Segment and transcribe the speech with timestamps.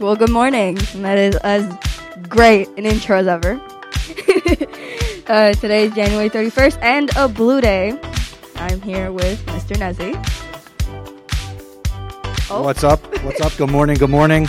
[0.00, 0.74] Well, good morning.
[0.96, 1.72] That is as
[2.28, 3.52] great an intro as ever.
[5.28, 7.96] uh, today is January 31st and a blue day.
[8.56, 9.78] I'm here with Mr.
[9.78, 10.12] Nesi
[12.50, 12.62] Oh.
[12.62, 13.00] What's up?
[13.24, 13.56] What's up?
[13.56, 13.96] Good morning.
[13.96, 14.46] Good morning.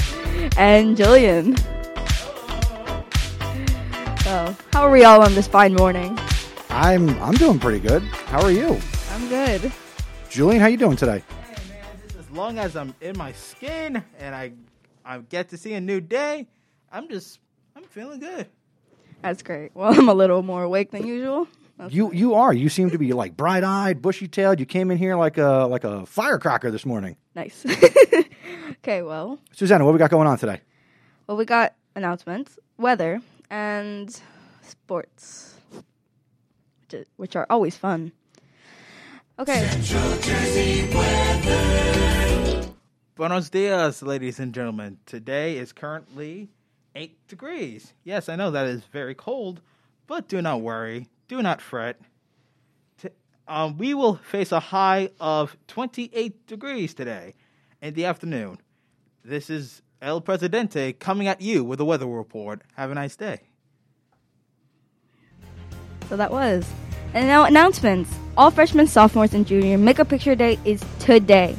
[0.57, 1.55] and Julian.
[4.23, 6.17] So, how are we all on this fine morning?
[6.69, 8.01] I'm I'm doing pretty good.
[8.03, 8.77] How are you,
[9.11, 9.71] I'm good.
[10.29, 10.59] Julian?
[10.59, 11.23] How you doing today?
[11.47, 14.51] Hey man, just as long as I'm in my skin and I
[15.05, 16.47] I get to see a new day,
[16.91, 17.39] I'm just
[17.77, 18.47] I'm feeling good.
[19.21, 19.71] That's great.
[19.73, 21.47] Well, I'm a little more awake than usual.
[21.77, 22.53] That's You you are.
[22.53, 24.59] You seem to be like bright eyed, bushy tailed.
[24.59, 27.17] You came in here like a like a firecracker this morning.
[27.35, 27.65] nice.
[28.71, 30.61] okay, well, Susana, what we got going on today?
[31.27, 34.19] Well, we got announcements, weather, and
[34.61, 38.11] sports, which, is, which are always fun.
[39.39, 39.67] Okay.
[43.15, 44.97] Buenos dias, ladies and gentlemen.
[45.05, 46.49] Today is currently
[46.95, 47.93] 8 degrees.
[48.03, 49.61] Yes, I know that is very cold,
[50.07, 51.07] but do not worry.
[51.27, 51.99] Do not fret.
[53.47, 57.33] Um, we will face a high of 28 degrees today
[57.81, 58.59] in the afternoon.
[59.25, 62.61] This is El Presidente coming at you with a weather report.
[62.75, 63.39] Have a nice day.
[66.09, 66.65] So that was.
[67.13, 68.13] And now announcements.
[68.37, 71.55] All freshmen, sophomores, and junior Make a Picture Day is today.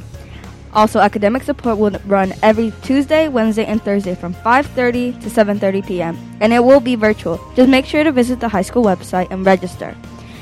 [0.75, 6.19] Also, academic support will run every Tuesday, Wednesday, and Thursday from 5:30 to 7:30 p.m.
[6.41, 7.39] and it will be virtual.
[7.55, 9.95] Just make sure to visit the high school website and register.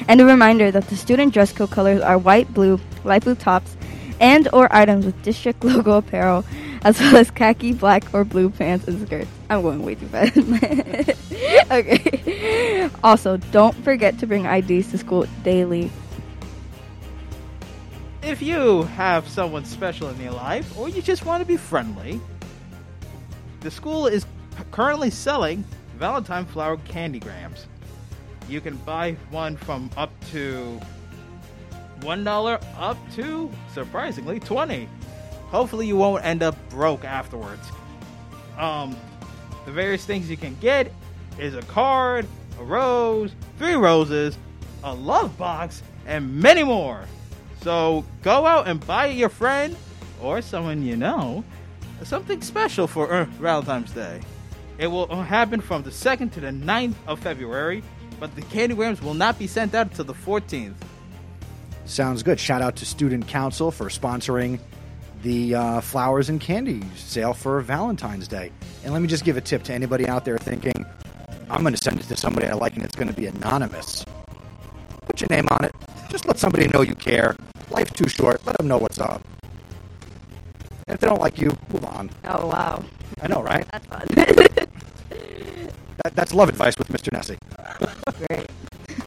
[0.08, 3.78] And a reminder that the student dress code colors are white, blue, light blue tops,
[4.20, 6.44] and or items with district logo apparel,
[6.83, 9.30] as well as khaki, black, or blue pants and skirts.
[9.52, 10.36] I'm going way too fast.
[11.71, 12.89] okay.
[13.04, 15.92] Also, don't forget to bring IDs to school daily.
[18.26, 22.22] If you have someone special in your life or you just want to be friendly,
[23.60, 24.26] the school is
[24.72, 25.64] currently selling
[25.98, 27.67] Valentine flower candy grams.
[28.48, 30.80] You can buy one from up to
[32.00, 34.88] $1 up to, surprisingly, 20
[35.54, 37.70] Hopefully, you won't end up broke afterwards.
[38.58, 38.98] Um,
[39.66, 40.92] the various things you can get
[41.38, 42.26] is a card,
[42.60, 44.36] a rose, three roses,
[44.83, 47.06] a love box, and many more.
[47.64, 49.78] So go out and buy your friend
[50.22, 51.46] or someone you know
[52.04, 54.20] something special for uh, Valentine's Day.
[54.78, 57.82] It will uh, happen from the 2nd to the 9th of February,
[58.20, 60.74] but the candygrams will not be sent out until the 14th.
[61.86, 62.38] Sounds good.
[62.38, 64.60] Shout out to Student Council for sponsoring
[65.22, 68.52] the uh, flowers and candy sale for Valentine's Day.
[68.84, 70.86] And let me just give a tip to anybody out there thinking,
[71.50, 74.04] I'm going to send it to somebody I like and it's going to be anonymous.
[75.06, 75.76] Put your name on it.
[76.14, 77.36] Just let somebody know you care.
[77.72, 78.46] Life's too short.
[78.46, 79.24] Let them know what's up.
[80.88, 82.12] And if they don't like you, move on.
[82.24, 82.84] Oh wow,
[83.20, 83.68] I know, right?
[83.72, 84.08] that's fun.
[86.04, 87.14] That, that's love advice with Mr.
[87.14, 87.38] Nesi.
[88.28, 88.50] Great.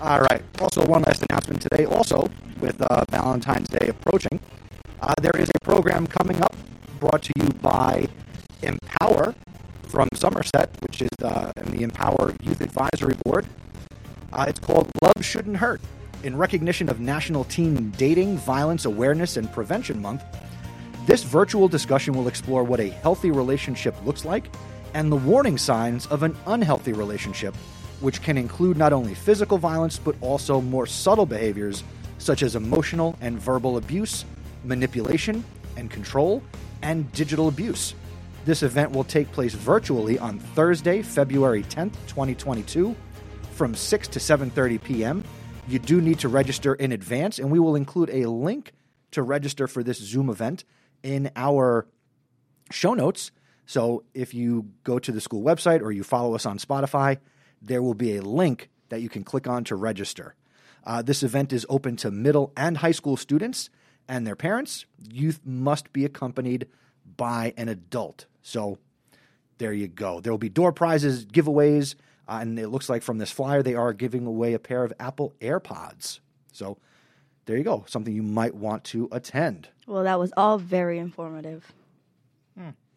[0.01, 0.41] All right.
[0.61, 1.85] Also, one last announcement today.
[1.85, 2.31] Also,
[2.61, 4.41] with uh, Valentine's Day approaching,
[5.03, 6.55] uh, there is a program coming up
[7.01, 8.07] brought to you by
[8.63, 9.35] Empower
[9.89, 13.47] from Somerset, which is uh, the Empower Youth Advisory Board.
[14.33, 15.81] Uh, it's called Love Shouldn't Hurt.
[16.23, 20.25] In recognition of National Teen Dating, Violence Awareness, and Prevention Month,
[21.05, 24.51] this virtual discussion will explore what a healthy relationship looks like
[24.95, 27.55] and the warning signs of an unhealthy relationship,
[28.01, 31.85] which can include not only physical violence but also more subtle behaviors
[32.19, 34.25] such as emotional and verbal abuse,
[34.65, 35.45] manipulation
[35.77, 36.43] and control,
[36.83, 37.95] and digital abuse.
[38.47, 42.97] This event will take place virtually on Thursday, February 10th, 2022
[43.53, 45.25] from 6 to 7:30 p.m.
[45.69, 48.73] You do need to register in advance and we will include a link
[49.11, 50.65] to register for this Zoom event
[51.03, 51.89] in our
[52.71, 53.33] show notes.
[53.67, 57.19] So if you go to the school website or you follow us on Spotify,
[57.61, 60.37] there will be a link that you can click on to register.
[60.85, 63.69] Uh, this event is open to middle and high school students
[64.07, 64.87] and their parents.
[65.11, 66.69] Youth must be accompanied
[67.17, 68.27] by an adult.
[68.41, 68.79] So
[69.59, 70.21] there you go.
[70.21, 71.97] There will be door prizes, giveaways,
[72.29, 74.93] uh, and it looks like from this flyer they are giving away a pair of
[74.99, 76.21] Apple AirPods.
[76.53, 76.79] So
[77.47, 77.85] there you go.
[77.89, 79.69] Something you might want to attend.
[79.87, 81.73] Well, that was all very informative.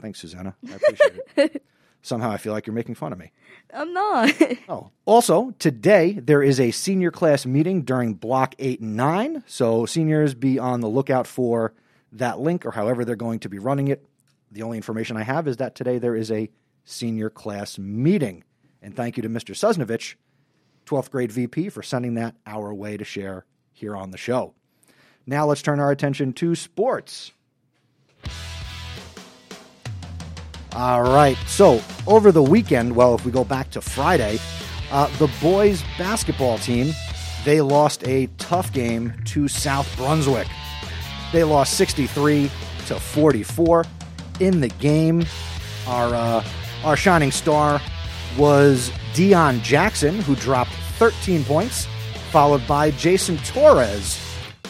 [0.01, 0.55] Thanks, Susana.
[0.69, 1.65] I appreciate it.
[2.01, 3.33] Somehow I feel like you're making fun of me.
[3.73, 4.31] I'm not.
[4.69, 9.43] Oh, also today there is a senior class meeting during Block Eight and Nine.
[9.45, 11.73] So seniors be on the lookout for
[12.13, 14.05] that link or however they're going to be running it.
[14.51, 16.49] The only information I have is that today there is a
[16.85, 18.43] senior class meeting,
[18.81, 19.55] and thank you to Mr.
[19.55, 20.15] Susnovich,
[20.85, 24.53] 12th grade VP, for sending that our way to share here on the show.
[25.25, 27.31] Now let's turn our attention to sports.
[30.73, 31.37] All right.
[31.47, 34.39] So over the weekend, well, if we go back to Friday,
[34.91, 36.93] uh, the boys basketball team
[37.45, 40.47] they lost a tough game to South Brunswick.
[41.31, 42.51] They lost 63
[42.87, 43.85] to 44
[44.39, 45.25] in the game.
[45.87, 46.43] Our uh,
[46.83, 47.81] our shining star
[48.37, 51.87] was Dion Jackson, who dropped 13 points,
[52.31, 54.19] followed by Jason Torres,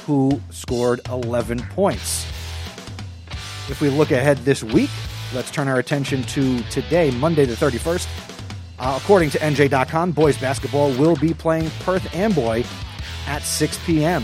[0.06, 2.26] who scored 11 points.
[3.70, 4.90] If we look ahead this week,
[5.34, 8.08] let's turn our attention to today, Monday the 31st.
[8.80, 12.64] Uh, according to NJ.com, boys basketball will be playing Perth Amboy
[13.28, 14.24] at 6 p.m.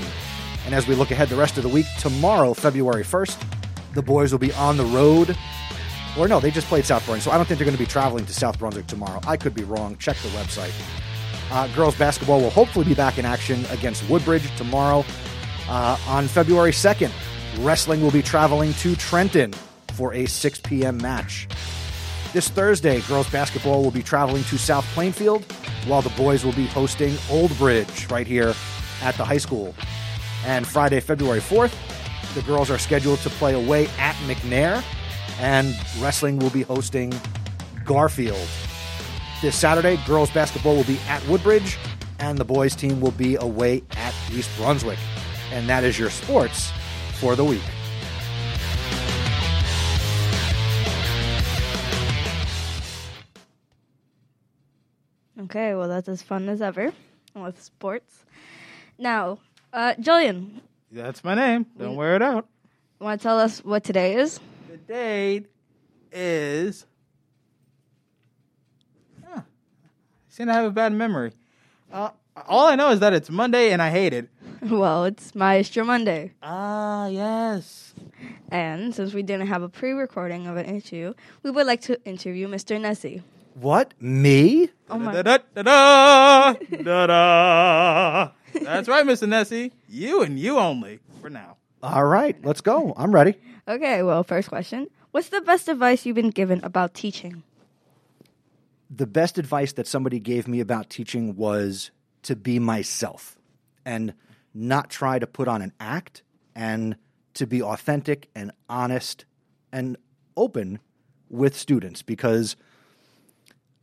[0.66, 3.44] And as we look ahead the rest of the week, tomorrow, February 1st,
[3.94, 5.38] the boys will be on the road.
[6.18, 7.90] Or no, they just played South Brunswick, so I don't think they're going to be
[7.90, 9.20] traveling to South Brunswick tomorrow.
[9.28, 9.98] I could be wrong.
[9.98, 10.74] Check the website.
[11.52, 15.06] Uh, girls basketball will hopefully be back in action against Woodbridge tomorrow.
[15.68, 17.12] Uh, on February 2nd,
[17.60, 19.54] wrestling will be traveling to Trenton
[19.94, 20.98] for a 6 p.m.
[20.98, 21.48] match.
[22.34, 25.44] This Thursday, girls basketball will be traveling to South Plainfield,
[25.88, 28.54] while the boys will be hosting Old Bridge right here
[29.02, 29.74] at the high school.
[30.46, 31.74] And Friday, February 4th,
[32.36, 34.84] the girls are scheduled to play away at McNair,
[35.40, 37.14] and wrestling will be hosting
[37.84, 38.48] Garfield.
[39.42, 41.78] This Saturday, girls basketball will be at Woodbridge,
[42.20, 45.00] and the boys team will be away at East Brunswick.
[45.52, 46.72] And that is your sports
[47.20, 47.62] for the week.
[55.46, 56.92] okay, well, that's as fun as ever
[57.34, 58.26] with sports.
[58.98, 59.40] Now,
[59.74, 60.62] uh, Julian,
[60.92, 61.66] That's my name.
[61.78, 62.48] Don't wear it out.
[63.00, 64.40] want to tell us what today is?
[64.88, 65.46] The date
[66.12, 66.86] is.
[69.26, 69.42] Huh.
[69.42, 69.44] I
[70.30, 71.32] seem to have a bad memory.
[71.92, 72.10] Uh,
[72.48, 74.30] all I know is that it's Monday and I hate it.
[74.66, 76.32] Well, it's Maestro Monday.
[76.42, 77.94] Ah, yes.
[78.50, 82.04] And since we didn't have a pre recording of an interview, we would like to
[82.04, 82.82] interview Mr.
[82.82, 83.22] Nesi.
[83.54, 83.94] What?
[84.00, 84.70] Me?
[84.90, 85.14] Oh my.
[85.14, 86.54] Da da da da
[86.84, 88.32] da da.
[88.60, 89.28] That's right, Mr.
[89.28, 89.72] Nesi.
[89.88, 91.58] You and you only for now.
[91.86, 92.94] All right, let's go.
[92.98, 93.36] I'm ready.
[93.68, 94.88] Okay, well, first question.
[95.12, 97.44] What's the best advice you've been given about teaching?
[98.90, 101.92] the best advice that somebody gave me about teaching was
[102.24, 103.38] to be myself
[103.86, 104.14] and
[104.54, 106.24] not try to put on an act
[106.56, 106.96] and
[107.34, 109.26] to be authentic and honest
[109.72, 109.98] and
[110.38, 110.80] open
[111.30, 112.56] with students because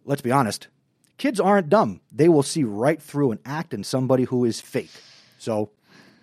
[0.05, 0.69] let's be honest
[1.19, 4.91] kids aren't dumb they will see right through an act and somebody who is fake
[5.39, 5.71] so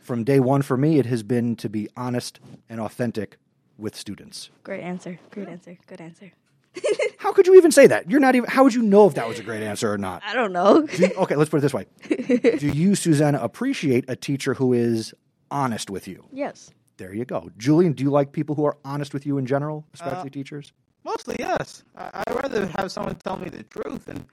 [0.09, 3.37] from day one for me it has been to be honest and authentic
[3.77, 5.19] with students Great answer.
[5.29, 5.77] Great answer.
[5.85, 6.31] Good answer.
[7.19, 9.27] how could you even say that you're not even how would you know if that
[9.27, 10.87] was a great answer or not I don't know.
[10.87, 11.85] Do you- okay, let's put it this way.
[12.57, 15.13] Do you, Susana, appreciate a teacher who is
[15.51, 16.25] honest with you?
[16.31, 16.71] yes.
[16.97, 17.49] There you go.
[17.57, 20.73] Julian, do you like people who are honest with you in general, especially uh, teachers?
[21.05, 21.83] Mostly, yes.
[21.95, 24.25] I- I'd rather have someone tell me the truth and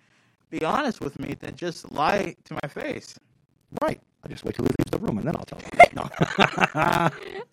[0.50, 3.14] be honest with me than just lie to my face.
[3.82, 4.00] Right.
[4.26, 5.67] I just wait till he leaves the room and then I'll tell you.
[5.94, 6.10] No,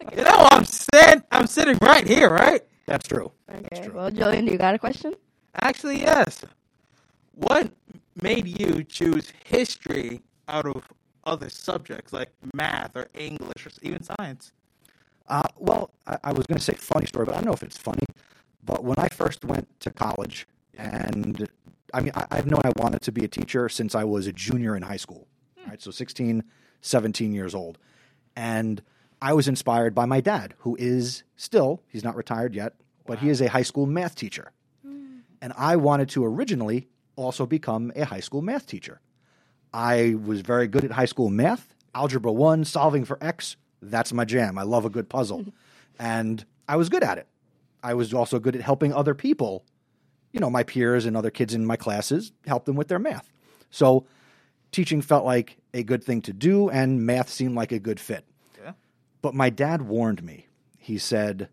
[0.18, 2.62] You know, I'm sit- I'm sitting right here, right?
[2.88, 3.32] that's true.
[3.50, 5.14] Okay, well, Julian, do you got a question?
[5.62, 6.44] Actually, yes.
[7.36, 7.72] What
[8.22, 10.84] made you choose history out of
[11.26, 14.52] other subjects like math or English or even science?
[15.30, 17.64] Uh, well, I, I was going to say funny story, but I don't know if
[17.64, 18.04] it's funny.
[18.66, 20.48] But when I first went to college,
[20.78, 21.48] and
[21.94, 24.34] I mean, I, I've known I wanted to be a teacher since I was a
[24.34, 25.28] junior in high school,
[25.68, 25.82] right?
[25.82, 26.44] So 16,
[26.84, 27.80] 17 years old.
[28.36, 28.82] And
[29.22, 32.74] I was inspired by my dad, who is still, he's not retired yet,
[33.06, 34.52] but he is a high school math teacher.
[34.86, 35.22] Mm.
[35.42, 39.00] And I wanted to originally also become a high school math teacher.
[39.74, 43.56] I was very good at high school math, algebra one, solving for X.
[43.82, 44.58] That's my jam.
[44.58, 45.46] I love a good puzzle.
[46.00, 47.28] and I was good at it.
[47.82, 49.66] I was also good at helping other people,
[50.32, 53.30] you know, my peers and other kids in my classes, help them with their math.
[53.70, 54.06] So
[54.74, 58.26] teaching felt like a good thing to do, and math seemed like a good fit.
[58.62, 58.74] Yeah.
[59.22, 60.48] But my dad warned me.
[60.78, 61.50] He said,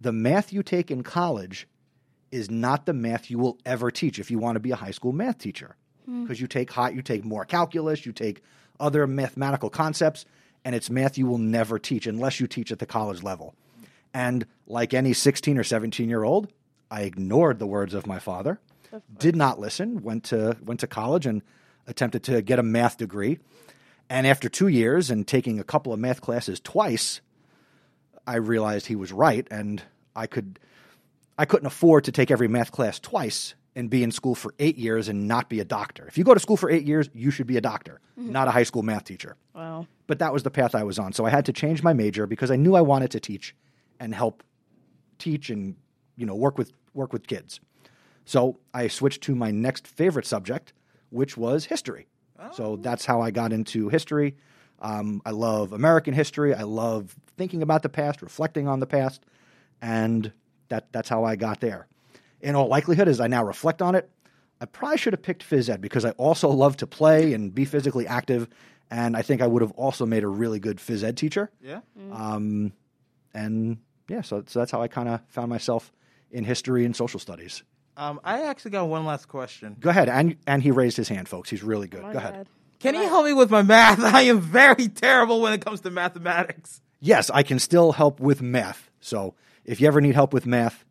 [0.00, 1.66] The math you take in college
[2.30, 4.90] is not the math you will ever teach if you want to be a high
[4.90, 5.76] school math teacher.
[6.04, 6.22] Hmm.
[6.22, 8.42] Because you take hot, you take more calculus, you take
[8.78, 10.24] other mathematical concepts,
[10.64, 13.54] and it's math you will never teach unless you teach at the college level.
[14.14, 16.48] And like any 16 or 17 year old,
[16.90, 18.60] I ignored the words of my father,
[19.18, 21.42] did not listen, went to went to college and
[21.86, 23.38] attempted to get a math degree.
[24.08, 27.20] And after two years and taking a couple of math classes twice,
[28.26, 29.82] I realized he was right, and
[30.14, 30.58] I could
[31.38, 34.78] I couldn't afford to take every math class twice and be in school for eight
[34.78, 36.06] years and not be a doctor.
[36.06, 38.32] If you go to school for eight years, you should be a doctor, mm-hmm.
[38.32, 39.36] not a high school math teacher.
[39.54, 39.86] Wow.
[40.06, 41.12] But that was the path I was on.
[41.12, 43.54] So I had to change my major because I knew I wanted to teach
[44.00, 44.42] and help
[45.18, 45.76] teach and
[46.16, 47.60] you know work with work with kids.
[48.24, 50.72] So I switched to my next favorite subject,
[51.10, 52.06] which was history.
[52.52, 54.36] So that's how I got into history.
[54.80, 56.54] Um, I love American history.
[56.54, 59.24] I love thinking about the past, reflecting on the past,
[59.80, 60.32] and
[60.68, 61.86] that that's how I got there.
[62.40, 64.10] In all likelihood, as I now reflect on it,
[64.60, 67.64] I probably should have picked phys ed because I also love to play and be
[67.64, 68.48] physically active,
[68.90, 71.50] and I think I would have also made a really good phys ed teacher.
[71.62, 71.80] Yeah.
[72.12, 72.72] Um,
[73.32, 75.90] and yeah, so so that's how I kind of found myself
[76.30, 77.62] in history and social studies.
[77.96, 79.76] Um, I actually got one last question.
[79.80, 81.48] Go ahead, and and he raised his hand, folks.
[81.48, 82.02] He's really good.
[82.02, 82.34] My Go ahead.
[82.34, 82.48] God.
[82.78, 84.00] Can you help me with my math?
[84.14, 86.82] I am very terrible when it comes to mathematics.
[87.00, 88.90] Yes, I can still help with math.
[89.00, 89.34] So
[89.64, 90.84] if you ever need help with math,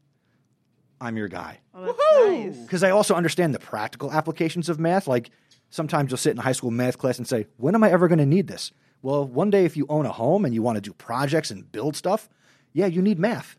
[0.99, 1.59] I'm your guy.
[1.73, 2.45] Oh, that's Woohoo!
[2.45, 2.57] nice.
[2.57, 5.07] Because I also understand the practical applications of math.
[5.07, 5.29] Like
[5.69, 8.07] sometimes you'll sit in a high school math class and say, "When am I ever
[8.07, 8.71] going to need this?"
[9.03, 11.71] Well, one day if you own a home and you want to do projects and
[11.71, 12.27] build stuff,
[12.73, 13.57] yeah, you need math.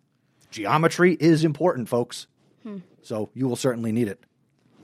[0.51, 2.27] Geometry is important, folks.
[3.03, 4.21] So you will certainly need it.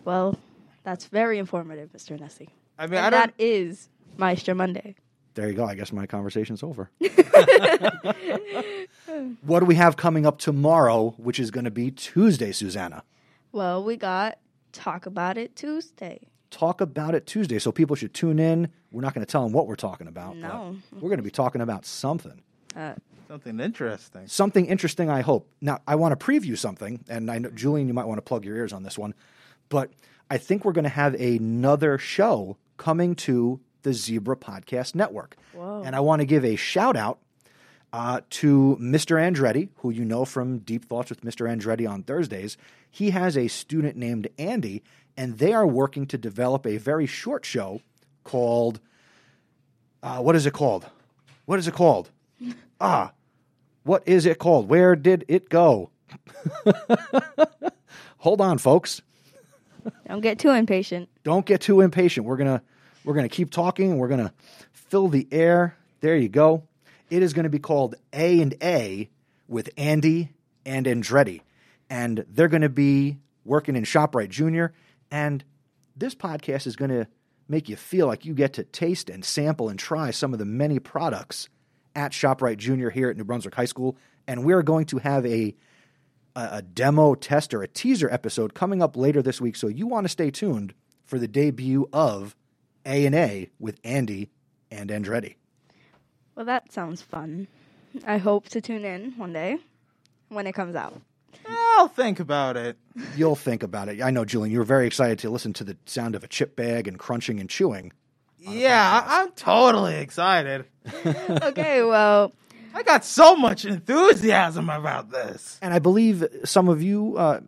[0.05, 0.39] Well,
[0.85, 2.19] that's very informative, Mr.
[2.19, 2.49] Nesi.
[2.79, 3.21] I mean, I don't.
[3.21, 4.97] that is Maestro Monday.
[5.35, 5.65] There you go.
[5.65, 6.91] I guess my conversation's over.
[9.43, 13.03] what do we have coming up tomorrow, which is going to be Tuesday, Susana?
[13.53, 14.39] Well, we got
[14.73, 16.29] Talk About It Tuesday.
[16.51, 17.59] Talk about it Tuesday.
[17.59, 18.71] So people should tune in.
[18.91, 20.35] We're not going to tell them what we're talking about.
[20.35, 20.77] but No.
[20.93, 22.43] We're going to be talking about something.
[22.77, 22.95] Uh,
[23.33, 24.27] Something interesting.
[24.27, 25.49] Something interesting, I hope.
[25.63, 28.45] Now, I want to preview something, and I know, Julian, you might want to plug
[28.45, 29.15] your ears on this one,
[29.71, 29.91] but
[30.29, 35.39] I think we're going to have another show coming to the Zebra Podcast Network.
[35.55, 35.83] Whoa.
[35.83, 37.21] And I want to give a shout out
[37.95, 39.17] uh, to Mr.
[39.17, 41.49] Andretti, who you know from Deep Thoughts with Mr.
[41.49, 42.59] Andretti on Thursdays.
[42.91, 44.83] He has a student named Andy,
[45.17, 47.81] and they are working to develop a very short show
[48.25, 48.79] called.
[50.03, 50.91] Uh, what is it called?
[51.47, 52.11] What is it called?
[52.81, 53.13] ah,
[53.85, 54.69] what is it called?
[54.69, 55.91] Where did it go?
[58.19, 59.03] Hold on, folks.
[60.07, 61.09] don't get too impatient.
[61.25, 62.27] Don't get too impatient.
[62.27, 62.63] We're gonna
[63.05, 63.99] we're gonna keep talking.
[63.99, 64.33] We're gonna
[64.73, 65.77] fill the air.
[66.01, 66.65] There you go.
[67.13, 69.11] It is going to be called A and A
[69.47, 70.31] with Andy
[70.65, 71.43] and Andretti,
[71.91, 74.73] and they're going to be working in Shoprite Junior.
[75.11, 75.45] And
[75.95, 77.07] this podcast is going to
[77.49, 80.47] make you feel like you get to taste and sample and try some of the
[80.47, 81.51] many products
[81.95, 83.97] at Shoprite Junior here at New Brunswick High School.
[84.27, 85.55] And we're going to have a
[86.35, 89.57] a, a demo test or a teaser episode coming up later this week.
[89.57, 92.37] So you want to stay tuned for the debut of
[92.87, 94.31] A and A with Andy
[94.71, 95.37] and Andretti.
[96.35, 97.49] Well, that sounds fun.
[98.07, 99.59] I hope to tune in one day
[100.29, 101.01] when it comes out.
[101.47, 102.77] I'll think about it.
[103.17, 104.01] You'll think about it.
[104.01, 106.57] I know, Julian, you were very excited to listen to the sound of a chip
[106.57, 107.93] bag and crunching and chewing.
[108.51, 110.67] Yeah, I- I'm totally excited.
[111.07, 112.33] okay, well,
[112.75, 115.59] I got so much enthusiasm about this.
[115.63, 117.41] And I believe some of you uh,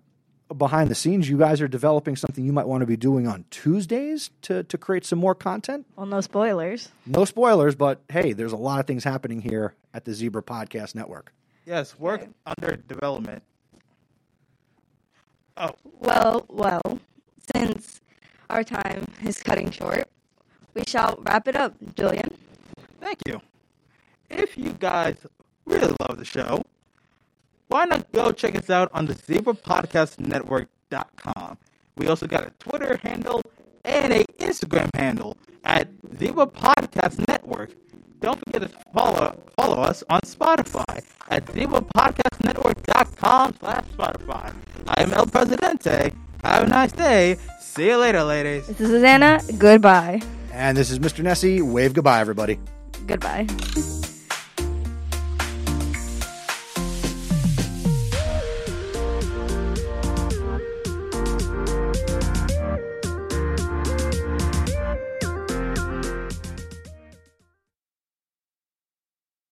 [0.57, 3.45] behind the scenes, you guys are developing something you might want to be doing on
[3.51, 5.87] Tuesdays to, to create some more content.
[5.97, 6.91] well, no spoilers.
[7.07, 10.95] No spoilers, but hey, there's a lot of things happening here at the Zebra Podcast
[10.95, 11.33] Network.
[11.67, 13.43] Yes, work under development.
[15.57, 15.71] Oh,
[16.01, 16.83] Well, well,
[17.55, 18.01] since
[18.51, 20.09] our time is cutting short,
[20.75, 22.28] we shall wrap it up, Julian.
[23.00, 23.40] thank you.
[24.31, 25.16] If you guys
[25.66, 26.62] really love the show,
[27.69, 31.59] why not go check us out on the zebrapodcastnetwork.com.
[31.97, 33.40] We also got a Twitter handle
[33.85, 35.88] and a Instagram handle at
[36.19, 37.71] Zebra Podcast Network.
[38.21, 44.52] Don't forget to follow follow us on Spotify at zebrapodcastnetwork.com slash Spotify.
[44.88, 46.12] I am El Presidente.
[46.43, 47.37] Have a nice day.
[47.61, 48.66] See you later, ladies.
[48.66, 49.40] This is Susana.
[49.59, 50.21] Goodbye.
[50.54, 51.25] And this is Mr.
[51.25, 51.61] Nesi.
[51.61, 52.61] Wave goodbye, everybody.
[53.06, 53.49] Goodbye.